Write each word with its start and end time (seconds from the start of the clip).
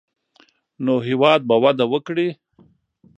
نو 0.85 0.93
هېواد 1.07 1.39
به 1.47 1.55
وده 1.63 1.85
وکړي. 1.91 2.27